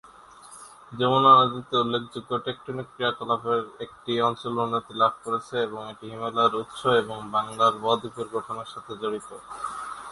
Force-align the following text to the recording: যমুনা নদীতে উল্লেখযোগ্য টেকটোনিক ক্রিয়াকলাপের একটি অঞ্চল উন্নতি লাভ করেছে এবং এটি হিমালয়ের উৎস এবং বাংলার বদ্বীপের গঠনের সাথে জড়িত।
যমুনা 0.99 1.31
নদীতে 1.39 1.75
উল্লেখযোগ্য 1.83 2.31
টেকটোনিক 2.45 2.87
ক্রিয়াকলাপের 2.93 3.61
একটি 3.85 4.11
অঞ্চল 4.27 4.55
উন্নতি 4.65 4.93
লাভ 5.01 5.13
করেছে 5.25 5.55
এবং 5.67 5.81
এটি 5.91 6.05
হিমালয়ের 6.11 6.53
উৎস 6.61 6.81
এবং 7.03 7.17
বাংলার 7.35 7.73
বদ্বীপের 7.83 8.27
গঠনের 8.35 8.69
সাথে 8.73 8.93
জড়িত। 9.01 9.29